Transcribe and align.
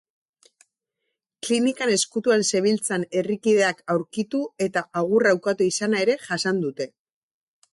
Klinikan 1.47 1.91
ezkutuan 1.95 2.45
zebiltzan 2.47 3.05
herrikideak 3.19 3.83
aurkitu 3.97 4.41
eta 4.69 4.83
agurra 5.03 5.35
ukatu 5.41 5.69
izana 5.75 6.01
ere 6.07 6.17
jasan 6.25 6.65
dute. 6.67 6.91